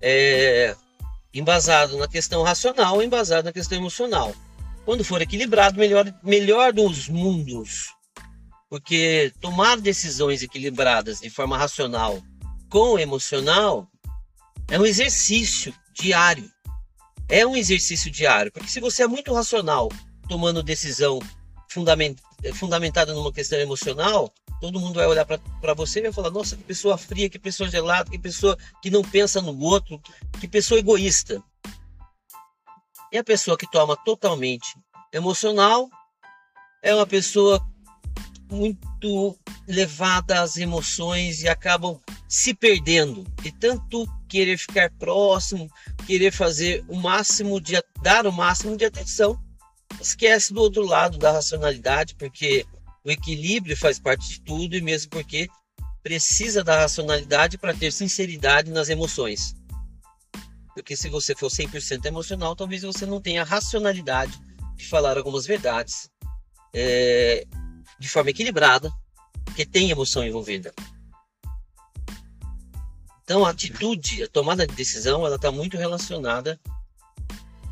é, 0.00 0.76
embasado 1.32 1.96
na 1.96 2.08
questão 2.08 2.42
racional, 2.42 3.02
embasado 3.02 3.44
na 3.44 3.52
questão 3.52 3.78
emocional. 3.78 4.34
Quando 4.84 5.04
for 5.04 5.22
equilibrado, 5.22 5.78
melhor, 5.78 6.12
melhor 6.22 6.72
dos 6.72 7.08
mundos. 7.08 7.88
Porque 8.68 9.32
tomar 9.40 9.76
decisões 9.78 10.42
equilibradas 10.42 11.20
de 11.20 11.30
forma 11.30 11.56
racional 11.56 12.22
com 12.68 12.98
emocional 12.98 13.86
é 14.68 14.78
um 14.78 14.86
exercício 14.86 15.74
diário 15.94 16.50
é 17.32 17.46
um 17.46 17.56
exercício 17.56 18.10
diário, 18.10 18.52
porque 18.52 18.68
se 18.68 18.78
você 18.78 19.04
é 19.04 19.06
muito 19.06 19.32
racional, 19.32 19.88
tomando 20.28 20.62
decisão 20.62 21.18
fundament, 21.66 22.16
fundamentada 22.54 23.14
numa 23.14 23.32
questão 23.32 23.58
emocional, 23.58 24.30
todo 24.62 24.78
mundo 24.78 24.94
vai 24.94 25.06
olhar 25.06 25.26
para 25.26 25.74
você 25.74 25.98
e 25.98 26.02
vai 26.04 26.12
falar: 26.12 26.30
nossa, 26.30 26.56
que 26.56 26.62
pessoa 26.62 26.96
fria, 26.96 27.28
que 27.28 27.38
pessoa 27.38 27.68
gelada, 27.68 28.08
que 28.08 28.18
pessoa 28.18 28.56
que 28.80 28.90
não 28.90 29.02
pensa 29.02 29.42
no 29.42 29.58
outro, 29.60 30.00
que 30.40 30.46
pessoa 30.46 30.78
egoísta. 30.78 31.42
E 33.10 33.18
a 33.18 33.24
pessoa 33.24 33.58
que 33.58 33.68
toma 33.68 33.96
totalmente 33.96 34.78
emocional 35.12 35.90
é 36.80 36.94
uma 36.94 37.06
pessoa 37.06 37.60
muito 38.48 39.36
levada 39.66 40.40
às 40.40 40.56
emoções 40.56 41.42
e 41.42 41.48
acabam 41.48 42.00
se 42.28 42.54
perdendo 42.54 43.24
de 43.42 43.50
tanto 43.50 44.06
querer 44.28 44.56
ficar 44.56 44.92
próximo, 44.92 45.68
querer 46.06 46.30
fazer 46.30 46.84
o 46.88 46.96
máximo 46.96 47.60
de 47.60 47.74
dar 48.00 48.26
o 48.28 48.32
máximo 48.32 48.76
de 48.76 48.84
atenção, 48.84 49.38
esquece 50.00 50.54
do 50.54 50.60
outro 50.60 50.86
lado 50.86 51.18
da 51.18 51.32
racionalidade, 51.32 52.14
porque 52.14 52.64
o 53.04 53.10
equilíbrio 53.10 53.76
faz 53.76 53.98
parte 53.98 54.28
de 54.28 54.40
tudo 54.40 54.76
e 54.76 54.80
mesmo 54.80 55.10
porque 55.10 55.48
precisa 56.02 56.64
da 56.64 56.80
racionalidade 56.80 57.58
para 57.58 57.74
ter 57.74 57.92
sinceridade 57.92 58.70
nas 58.70 58.88
emoções. 58.88 59.54
Porque 60.74 60.96
se 60.96 61.08
você 61.08 61.34
for 61.34 61.50
100% 61.50 62.06
emocional, 62.06 62.56
talvez 62.56 62.82
você 62.82 63.04
não 63.04 63.20
tenha 63.20 63.44
racionalidade 63.44 64.38
de 64.74 64.86
falar 64.88 65.16
algumas 65.16 65.46
verdades 65.46 66.10
é, 66.74 67.44
de 67.98 68.08
forma 68.08 68.30
equilibrada, 68.30 68.90
porque 69.44 69.66
tem 69.66 69.90
emoção 69.90 70.24
envolvida. 70.24 70.72
Então, 73.22 73.44
a 73.44 73.50
atitude, 73.50 74.24
a 74.24 74.28
tomada 74.28 74.66
de 74.66 74.74
decisão, 74.74 75.24
ela 75.24 75.36
está 75.36 75.52
muito 75.52 75.76
relacionada 75.76 76.58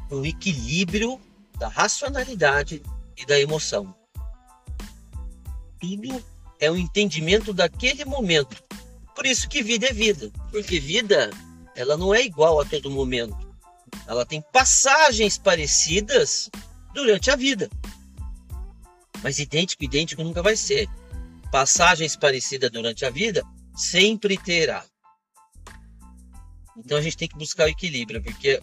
com 0.08 0.16
o 0.16 0.26
equilíbrio 0.26 1.20
da 1.58 1.68
racionalidade 1.68 2.82
e 3.16 3.26
da 3.26 3.38
emoção. 3.38 3.94
Tudo 5.80 6.24
é 6.60 6.70
o 6.70 6.76
entendimento 6.76 7.52
daquele 7.52 8.04
momento. 8.04 8.62
Por 9.14 9.26
isso 9.26 9.48
que 9.48 9.62
vida 9.62 9.86
é 9.86 9.92
vida, 9.92 10.30
porque 10.50 10.78
vida 10.78 11.30
ela 11.74 11.96
não 11.96 12.14
é 12.14 12.22
igual 12.22 12.60
a 12.60 12.64
todo 12.64 12.90
momento. 12.90 13.36
Ela 14.06 14.26
tem 14.26 14.42
passagens 14.52 15.38
parecidas 15.38 16.50
durante 16.94 17.30
a 17.30 17.36
vida. 17.36 17.70
Mas 19.22 19.38
idêntico, 19.38 19.84
idêntico 19.84 20.22
nunca 20.22 20.42
vai 20.42 20.56
ser. 20.56 20.88
Passagens 21.50 22.16
parecidas 22.16 22.70
durante 22.70 23.04
a 23.04 23.10
vida 23.10 23.42
sempre 23.74 24.36
terá. 24.38 24.84
Então 26.76 26.98
a 26.98 27.02
gente 27.02 27.16
tem 27.16 27.28
que 27.28 27.36
buscar 27.36 27.64
o 27.64 27.70
equilíbrio, 27.70 28.22
porque 28.22 28.60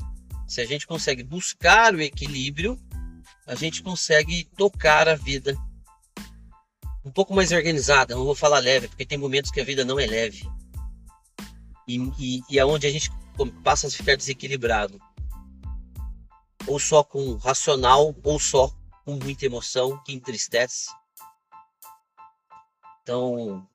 se 0.47 0.61
a 0.61 0.65
gente 0.65 0.87
consegue 0.87 1.23
buscar 1.23 1.93
o 1.93 2.01
equilíbrio, 2.01 2.79
a 3.45 3.55
gente 3.55 3.83
consegue 3.83 4.45
tocar 4.55 5.07
a 5.07 5.15
vida 5.15 5.57
um 7.07 7.11
pouco 7.11 7.33
mais 7.33 7.51
organizada. 7.51 8.15
Não 8.15 8.25
vou 8.25 8.35
falar 8.35 8.59
leve, 8.59 8.87
porque 8.87 9.05
tem 9.05 9.17
momentos 9.17 9.49
que 9.49 9.61
a 9.61 9.65
vida 9.65 9.83
não 9.85 9.99
é 9.99 10.05
leve. 10.05 10.47
E, 11.87 11.97
e, 12.19 12.41
e 12.49 12.59
aonde 12.59 12.85
a 12.85 12.91
gente 12.91 13.09
passa 13.63 13.87
a 13.87 13.91
ficar 13.91 14.15
desequilibrado. 14.15 14.99
Ou 16.67 16.79
só 16.79 17.03
com 17.03 17.35
racional, 17.35 18.13
ou 18.23 18.39
só 18.39 18.69
com 19.05 19.15
muita 19.15 19.45
emoção 19.45 19.97
que 20.03 20.13
entristece. 20.13 20.87
Então, 23.01 23.65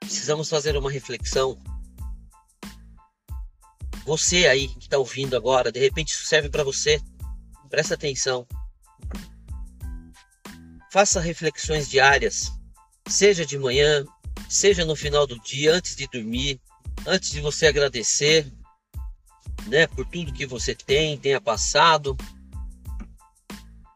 precisamos 0.00 0.48
fazer 0.48 0.76
uma 0.76 0.90
reflexão 0.90 1.56
você 4.06 4.46
aí 4.46 4.68
que 4.68 4.84
está 4.84 4.96
ouvindo 4.98 5.36
agora, 5.36 5.72
de 5.72 5.80
repente 5.80 6.10
isso 6.10 6.26
serve 6.26 6.48
para 6.48 6.62
você. 6.62 7.02
Presta 7.68 7.94
atenção. 7.94 8.46
Faça 10.96 11.20
reflexões 11.20 11.90
diárias, 11.90 12.50
seja 13.06 13.44
de 13.44 13.58
manhã, 13.58 14.02
seja 14.48 14.82
no 14.82 14.96
final 14.96 15.26
do 15.26 15.38
dia, 15.38 15.74
antes 15.74 15.94
de 15.94 16.06
dormir, 16.06 16.58
antes 17.06 17.32
de 17.32 17.38
você 17.42 17.66
agradecer, 17.66 18.50
né, 19.66 19.86
por 19.88 20.06
tudo 20.06 20.32
que 20.32 20.46
você 20.46 20.74
tem, 20.74 21.18
tenha 21.18 21.38
passado. 21.38 22.16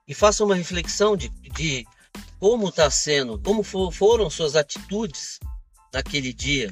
E 0.06 0.12
faça 0.12 0.44
uma 0.44 0.54
reflexão 0.54 1.16
de, 1.16 1.30
de 1.30 1.86
como 2.38 2.68
está 2.68 2.90
sendo, 2.90 3.38
como 3.38 3.62
for, 3.62 3.90
foram 3.90 4.28
suas 4.28 4.54
atitudes 4.54 5.38
naquele 5.94 6.34
dia. 6.34 6.70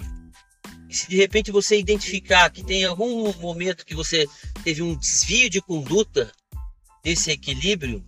E 0.90 0.94
se 0.94 1.08
de 1.08 1.16
repente 1.16 1.50
você 1.50 1.78
identificar 1.78 2.50
que 2.50 2.62
tem 2.62 2.85
algum 2.85 3.32
momento 3.40 3.87
que 3.87 3.94
você 3.94 4.28
teve 4.62 4.82
um 4.82 4.94
desvio 4.94 5.49
de 5.49 5.62
conduta 5.62 6.30
desse 7.02 7.30
equilíbrio, 7.30 8.04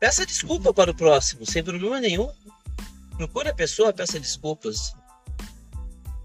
peça 0.00 0.24
desculpa 0.24 0.72
para 0.72 0.90
o 0.90 0.94
próximo, 0.94 1.46
sem 1.46 1.62
problema 1.62 2.00
nenhum. 2.00 2.30
Procure 3.16 3.48
a 3.48 3.54
pessoa, 3.54 3.92
peça 3.92 4.18
desculpas. 4.18 4.94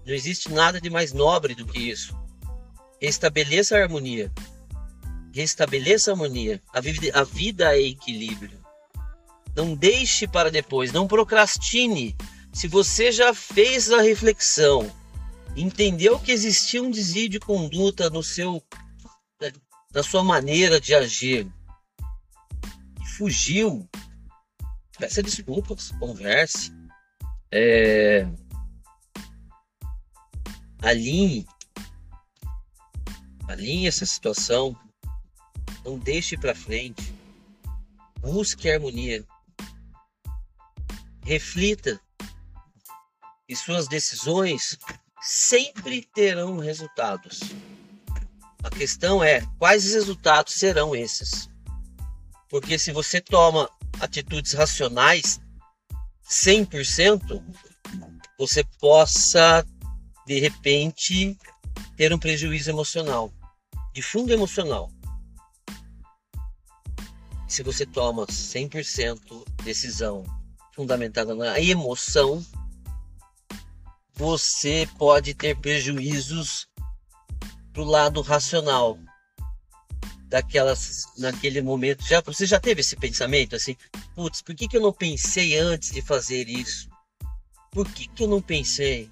Não 0.06 0.14
existe 0.14 0.50
nada 0.52 0.80
de 0.80 0.90
mais 0.90 1.12
nobre 1.12 1.54
do 1.54 1.66
que 1.66 1.90
isso. 1.90 2.16
Restabeleça 3.00 3.76
a 3.76 3.82
harmonia. 3.82 4.32
Restabeleça 5.32 6.10
a 6.10 6.14
harmonia. 6.14 6.62
A 6.72 6.80
vida, 6.80 7.18
a 7.18 7.24
vida 7.24 7.76
é 7.76 7.82
equilíbrio. 7.82 8.62
Não 9.56 9.74
deixe 9.74 10.26
para 10.26 10.50
depois, 10.50 10.92
não 10.92 11.06
procrastine 11.06 12.16
se 12.54 12.68
você 12.68 13.10
já 13.10 13.34
fez 13.34 13.90
a 13.90 14.00
reflexão, 14.00 14.88
entendeu 15.56 16.20
que 16.20 16.30
existia 16.30 16.80
um 16.80 16.90
desvio 16.90 17.28
de 17.28 17.40
conduta 17.40 18.08
no 18.08 18.22
seu 18.22 18.62
na 19.92 20.02
sua 20.02 20.22
maneira 20.24 20.80
de 20.80 20.94
agir 20.94 21.46
fugiu, 23.16 23.88
peça 24.98 25.22
desculpas, 25.22 25.92
converse, 25.92 26.72
é, 27.52 28.26
alinhe, 30.82 31.46
alinhe 33.48 33.86
essa 33.86 34.04
situação, 34.04 34.76
não 35.84 35.98
deixe 35.98 36.36
para 36.36 36.54
frente, 36.54 37.14
busque 38.20 38.68
harmonia, 38.68 39.24
reflita 41.22 42.00
e 43.48 43.54
suas 43.54 43.86
decisões 43.86 44.76
sempre 45.20 46.02
terão 46.14 46.58
resultados. 46.58 47.40
A 48.62 48.70
questão 48.70 49.22
é 49.22 49.46
quais 49.58 49.92
resultados 49.92 50.54
serão 50.54 50.96
esses. 50.96 51.53
Porque 52.54 52.78
se 52.78 52.92
você 52.92 53.20
toma 53.20 53.68
atitudes 53.98 54.52
racionais 54.52 55.40
100%, 56.30 57.42
você 58.38 58.62
possa 58.78 59.66
de 60.24 60.38
repente 60.38 61.36
ter 61.96 62.14
um 62.14 62.18
prejuízo 62.18 62.70
emocional, 62.70 63.32
de 63.92 64.00
fundo 64.00 64.32
emocional. 64.32 64.88
Se 67.48 67.64
você 67.64 67.84
toma 67.84 68.24
100% 68.28 69.44
decisão 69.64 70.22
fundamentada 70.76 71.34
na 71.34 71.58
emoção, 71.58 72.40
você 74.12 74.88
pode 74.96 75.34
ter 75.34 75.58
prejuízos 75.58 76.68
pro 77.72 77.82
lado 77.82 78.20
racional 78.20 78.96
daquelas 80.34 81.06
naquele 81.16 81.62
momento. 81.62 82.04
Já 82.04 82.20
você 82.20 82.44
já 82.44 82.58
teve 82.58 82.80
esse 82.80 82.96
pensamento 82.96 83.54
assim 83.54 83.76
putz 84.16 84.42
por 84.42 84.52
que, 84.52 84.66
que 84.66 84.76
eu 84.76 84.80
não 84.80 84.92
pensei 84.92 85.56
antes 85.56 85.92
de 85.92 86.02
fazer 86.02 86.48
isso? 86.48 86.88
Por 87.70 87.88
que, 87.88 88.08
que 88.08 88.24
eu 88.24 88.28
não 88.28 88.42
pensei? 88.42 89.08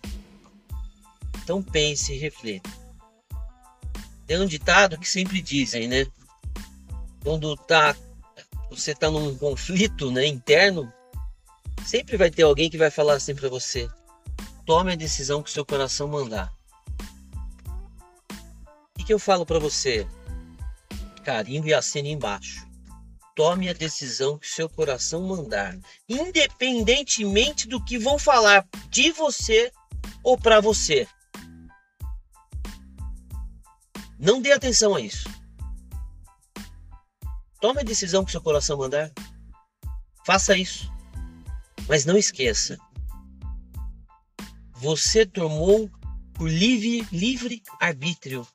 Então 1.40 1.62
pense 1.62 2.12
e 2.12 2.18
reflita. 2.18 2.68
Tem 4.26 4.40
um 4.40 4.46
ditado 4.46 4.98
que 4.98 5.08
sempre 5.08 5.40
dizem 5.40 5.86
né? 5.86 6.08
Quando 7.22 7.56
tá 7.56 7.94
você 8.68 8.92
tá 8.92 9.08
num 9.08 9.36
conflito 9.36 10.10
né 10.10 10.26
interno 10.26 10.92
sempre 11.86 12.16
vai 12.16 12.32
ter 12.32 12.42
alguém 12.42 12.68
que 12.68 12.78
vai 12.78 12.90
falar 12.90 13.14
assim 13.14 13.32
para 13.32 13.48
você 13.48 13.88
Tome 14.66 14.92
a 14.92 14.96
decisão 14.96 15.40
que 15.40 15.50
seu 15.50 15.64
coração 15.64 16.08
mandar. 16.08 16.52
O 18.98 19.04
que 19.04 19.12
eu 19.12 19.18
falo 19.18 19.44
para 19.44 19.58
você? 19.58 20.06
Carimbo 21.22 21.68
e 21.68 21.74
assine 21.74 22.10
embaixo. 22.10 22.66
Tome 23.34 23.68
a 23.68 23.72
decisão 23.72 24.38
que 24.38 24.46
seu 24.46 24.68
coração 24.68 25.22
mandar, 25.22 25.78
independentemente 26.06 27.66
do 27.66 27.82
que 27.82 27.98
vão 27.98 28.18
falar 28.18 28.68
de 28.90 29.10
você 29.12 29.72
ou 30.22 30.36
para 30.36 30.60
você. 30.60 31.08
Não 34.18 34.42
dê 34.42 34.52
atenção 34.52 34.94
a 34.94 35.00
isso. 35.00 35.28
Tome 37.60 37.80
a 37.80 37.84
decisão 37.84 38.24
que 38.24 38.32
seu 38.32 38.42
coração 38.42 38.76
mandar. 38.76 39.10
Faça 40.26 40.56
isso. 40.56 40.92
Mas 41.88 42.04
não 42.04 42.16
esqueça, 42.16 42.78
você 44.82 45.24
tomou 45.24 45.88
por 46.34 46.48
livre, 46.48 47.06
livre 47.12 47.62
arbítrio. 47.80 48.46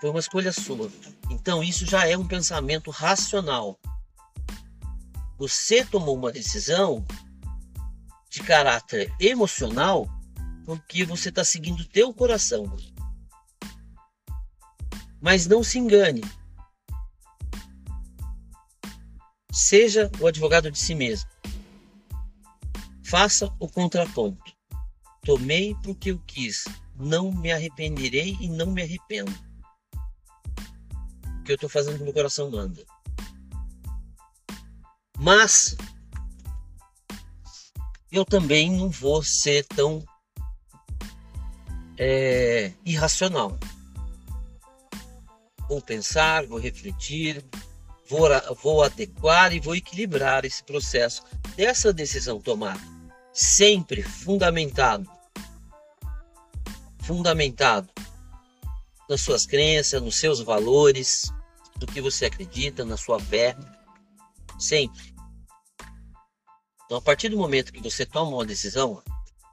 Foi 0.00 0.10
uma 0.10 0.20
escolha 0.20 0.52
sua. 0.52 0.90
Então 1.30 1.62
isso 1.62 1.84
já 1.84 2.06
é 2.06 2.16
um 2.16 2.26
pensamento 2.26 2.90
racional. 2.90 3.78
Você 5.36 5.84
tomou 5.84 6.16
uma 6.16 6.32
decisão 6.32 7.04
de 8.30 8.42
caráter 8.42 9.12
emocional 9.18 10.08
porque 10.64 11.04
você 11.04 11.30
está 11.30 11.42
seguindo 11.44 11.80
o 11.80 11.88
teu 11.88 12.12
coração. 12.12 12.64
Mas 15.20 15.46
não 15.46 15.64
se 15.64 15.78
engane. 15.78 16.22
Seja 19.50 20.10
o 20.20 20.26
advogado 20.26 20.70
de 20.70 20.78
si 20.78 20.94
mesmo. 20.94 21.28
Faça 23.02 23.52
o 23.58 23.68
contraponto. 23.68 24.52
Tomei 25.22 25.74
porque 25.82 26.10
eu 26.10 26.18
quis. 26.26 26.64
Não 26.94 27.32
me 27.32 27.50
arrependerei 27.50 28.36
e 28.40 28.48
não 28.48 28.70
me 28.70 28.82
arrependo. 28.82 29.47
O 31.48 31.50
que 31.50 31.52
eu 31.52 31.54
estou 31.54 31.70
fazendo 31.70 31.96
que 31.96 32.04
meu 32.04 32.12
coração 32.12 32.50
manda. 32.50 32.84
Mas 35.16 35.74
eu 38.12 38.22
também 38.22 38.70
não 38.70 38.90
vou 38.90 39.22
ser 39.22 39.64
tão 39.64 40.04
é, 41.96 42.74
irracional. 42.84 43.58
Vou 45.66 45.80
pensar, 45.80 46.44
vou 46.44 46.58
refletir, 46.58 47.42
vou, 48.10 48.28
vou 48.62 48.82
adequar 48.82 49.54
e 49.54 49.58
vou 49.58 49.74
equilibrar 49.74 50.44
esse 50.44 50.62
processo 50.62 51.24
dessa 51.56 51.94
decisão 51.94 52.42
tomada 52.42 52.80
sempre 53.32 54.02
fundamentado 54.02 55.10
fundamentado 57.04 57.88
nas 59.08 59.22
suas 59.22 59.46
crenças, 59.46 60.02
nos 60.02 60.18
seus 60.18 60.40
valores, 60.40 61.32
do 61.78 61.86
que 61.86 62.00
você 62.00 62.26
acredita, 62.26 62.84
na 62.84 62.96
sua 62.96 63.20
fé. 63.20 63.56
Sempre. 64.58 65.14
Então, 66.84 66.98
a 66.98 67.02
partir 67.02 67.28
do 67.28 67.36
momento 67.36 67.72
que 67.72 67.82
você 67.82 68.04
toma 68.06 68.36
uma 68.36 68.46
decisão, 68.46 69.02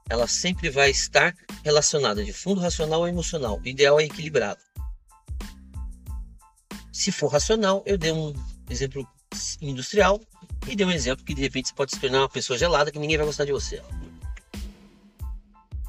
ela 0.08 0.26
sempre 0.26 0.70
vai 0.70 0.90
estar 0.90 1.34
relacionada 1.64 2.24
de 2.24 2.32
fundo 2.32 2.60
racional 2.60 3.00
ou 3.00 3.08
emocional. 3.08 3.60
O 3.62 3.68
ideal 3.68 4.00
é 4.00 4.04
equilibrado. 4.04 4.60
Se 6.92 7.12
for 7.12 7.28
racional, 7.28 7.82
eu 7.84 7.98
dei 7.98 8.12
um 8.12 8.32
exemplo 8.70 9.06
industrial 9.60 10.20
e 10.66 10.74
dei 10.74 10.86
um 10.86 10.90
exemplo 10.90 11.24
que 11.24 11.34
de 11.34 11.42
repente 11.42 11.68
você 11.68 11.74
pode 11.74 11.92
se 11.92 12.00
tornar 12.00 12.20
uma 12.20 12.28
pessoa 12.28 12.58
gelada 12.58 12.90
que 12.90 12.98
ninguém 12.98 13.18
vai 13.18 13.26
gostar 13.26 13.44
de 13.44 13.52
você. 13.52 13.82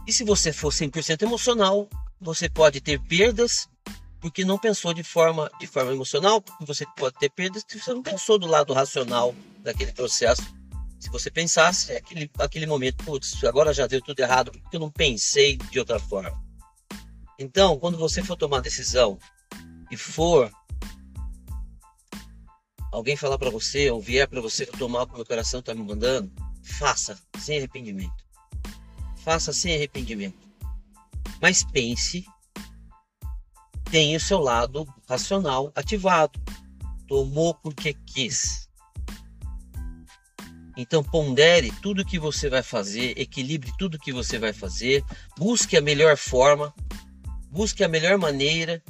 E 0.05 0.13
se 0.13 0.23
você 0.23 0.51
for 0.51 0.71
100% 0.71 1.21
emocional, 1.21 1.87
você 2.19 2.49
pode 2.49 2.81
ter 2.81 2.99
perdas 2.99 3.69
porque 4.19 4.43
não 4.43 4.57
pensou 4.57 4.93
de 4.93 5.03
forma, 5.03 5.49
de 5.59 5.67
forma 5.67 5.91
emocional, 5.91 6.43
você 6.61 6.85
pode 6.97 7.17
ter 7.17 7.29
perdas 7.29 7.63
porque 7.63 7.79
você 7.79 7.93
não 7.93 8.01
pensou 8.01 8.39
do 8.39 8.47
lado 8.47 8.73
racional 8.73 9.33
daquele 9.59 9.91
processo. 9.91 10.43
Se 10.99 11.09
você 11.09 11.29
pensasse, 11.29 11.91
é 11.91 11.97
aquele, 11.97 12.29
aquele 12.39 12.65
momento, 12.65 13.03
putz, 13.03 13.43
agora 13.43 13.73
já 13.73 13.85
deu 13.85 14.01
tudo 14.01 14.19
errado, 14.19 14.51
porque 14.51 14.75
eu 14.75 14.79
não 14.79 14.89
pensei 14.89 15.57
de 15.57 15.79
outra 15.79 15.99
forma. 15.99 16.41
Então, 17.37 17.77
quando 17.77 17.97
você 17.97 18.23
for 18.23 18.35
tomar 18.35 18.61
decisão 18.61 19.19
e 19.91 19.95
for 19.95 20.51
alguém 22.91 23.15
falar 23.15 23.37
para 23.37 23.51
você 23.51 23.91
ou 23.91 24.01
vier 24.01 24.27
para 24.27 24.41
você 24.41 24.65
tomar 24.65 25.03
o 25.03 25.07
que 25.07 25.13
o 25.13 25.17
meu 25.17 25.25
coração 25.25 25.59
está 25.59 25.73
me 25.75 25.83
mandando, 25.83 26.31
faça 26.63 27.19
sem 27.39 27.57
arrependimento. 27.57 28.25
Faça 29.17 29.53
sem 29.53 29.75
arrependimento. 29.75 30.47
Mas 31.39 31.63
pense 31.63 32.25
tem 33.89 34.15
o 34.15 34.19
seu 34.19 34.39
lado 34.39 34.85
racional 35.07 35.71
ativado. 35.75 36.39
Tomou 37.07 37.53
porque 37.53 37.93
quis. 37.93 38.67
Então 40.75 41.03
pondere 41.03 41.71
tudo 41.81 42.05
que 42.05 42.19
você 42.19 42.49
vai 42.49 42.61
fazer, 42.61 43.17
equilibre 43.17 43.71
tudo 43.79 43.97
que 43.97 44.13
você 44.13 44.37
vai 44.37 44.53
fazer, 44.53 45.03
busque 45.35 45.75
a 45.75 45.81
melhor 45.81 46.15
forma, 46.15 46.73
busque 47.49 47.83
a 47.83 47.87
melhor 47.87 48.17
maneira 48.17 48.83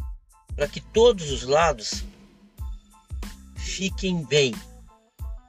para 0.54 0.68
que 0.68 0.82
todos 0.82 1.32
os 1.32 1.44
lados 1.44 2.04
fiquem 3.56 4.26
bem. 4.26 4.54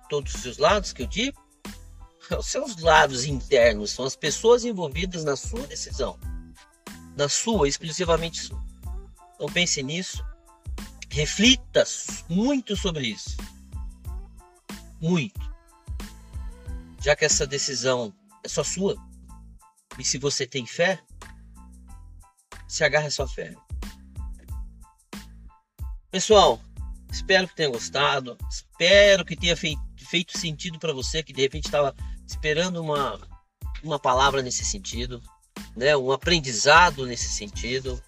Todos 0.08 0.34
os 0.34 0.42
seus 0.42 0.58
lados 0.58 0.92
que 0.92 1.02
eu 1.02 1.06
digo, 1.06 1.38
os 2.38 2.46
seus 2.46 2.76
lados 2.76 3.24
internos, 3.24 3.90
são 3.90 4.04
as 4.04 4.14
pessoas 4.14 4.64
envolvidas 4.64 5.24
na 5.24 5.34
sua 5.34 5.66
decisão, 5.66 6.18
na 7.16 7.28
sua, 7.28 7.66
exclusivamente 7.66 8.42
sua. 8.42 8.67
Então 9.38 9.46
pense 9.46 9.80
nisso, 9.84 10.26
reflita 11.08 11.84
muito 12.28 12.76
sobre 12.76 13.06
isso. 13.06 13.36
Muito. 15.00 15.38
Já 17.00 17.14
que 17.14 17.24
essa 17.24 17.46
decisão 17.46 18.12
é 18.42 18.48
só 18.48 18.64
sua, 18.64 18.96
e 19.96 20.04
se 20.04 20.18
você 20.18 20.44
tem 20.44 20.66
fé, 20.66 21.00
se 22.66 22.82
agarre 22.82 23.06
a 23.06 23.10
sua 23.12 23.28
fé. 23.28 23.54
Pessoal, 26.10 26.60
espero 27.08 27.46
que 27.46 27.54
tenha 27.54 27.70
gostado, 27.70 28.36
espero 28.50 29.24
que 29.24 29.36
tenha 29.36 29.56
feito, 29.56 29.80
feito 29.98 30.36
sentido 30.36 30.80
para 30.80 30.92
você 30.92 31.22
que 31.22 31.32
de 31.32 31.42
repente 31.42 31.66
estava 31.66 31.94
esperando 32.26 32.82
uma, 32.82 33.20
uma 33.84 34.00
palavra 34.00 34.42
nesse 34.42 34.64
sentido, 34.64 35.22
né? 35.76 35.96
um 35.96 36.10
aprendizado 36.10 37.06
nesse 37.06 37.28
sentido 37.28 38.02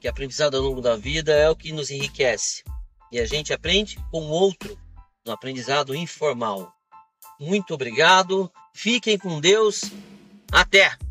que 0.00 0.08
aprendizado 0.08 0.56
ao 0.56 0.62
longo 0.62 0.80
da 0.80 0.96
vida 0.96 1.32
é 1.32 1.48
o 1.50 1.54
que 1.54 1.72
nos 1.72 1.90
enriquece. 1.90 2.64
E 3.12 3.20
a 3.20 3.26
gente 3.26 3.52
aprende 3.52 3.98
com 4.10 4.22
o 4.22 4.30
outro 4.30 4.78
no 5.24 5.32
aprendizado 5.32 5.94
informal. 5.94 6.72
Muito 7.38 7.74
obrigado, 7.74 8.50
fiquem 8.72 9.18
com 9.18 9.40
Deus, 9.40 9.82
até! 10.50 11.09